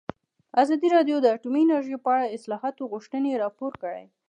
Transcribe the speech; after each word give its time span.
ازادي 0.61 0.87
راډیو 0.95 1.17
د 1.21 1.25
اټومي 1.35 1.61
انرژي 1.65 1.97
په 2.05 2.09
اړه 2.13 2.23
د 2.27 2.31
اصلاحاتو 2.37 2.89
غوښتنې 2.91 3.39
راپور 3.43 3.73
کړې. 3.83 4.05